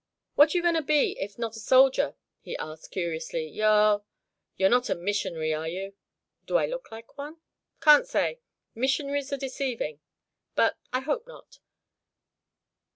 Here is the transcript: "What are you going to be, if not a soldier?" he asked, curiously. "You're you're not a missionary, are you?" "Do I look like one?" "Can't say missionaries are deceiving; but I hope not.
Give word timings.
"What 0.33 0.55
are 0.55 0.57
you 0.57 0.63
going 0.63 0.73
to 0.73 0.81
be, 0.81 1.11
if 1.19 1.37
not 1.37 1.55
a 1.55 1.59
soldier?" 1.59 2.15
he 2.39 2.57
asked, 2.57 2.89
curiously. 2.89 3.45
"You're 3.45 4.03
you're 4.57 4.67
not 4.67 4.89
a 4.89 4.95
missionary, 4.95 5.53
are 5.53 5.67
you?" 5.67 5.93
"Do 6.47 6.57
I 6.57 6.65
look 6.65 6.89
like 6.91 7.19
one?" 7.19 7.37
"Can't 7.81 8.07
say 8.07 8.39
missionaries 8.73 9.31
are 9.31 9.37
deceiving; 9.37 9.99
but 10.55 10.79
I 10.91 11.01
hope 11.01 11.27
not. 11.27 11.59